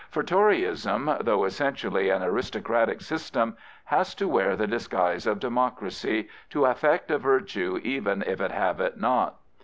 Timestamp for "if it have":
8.23-8.79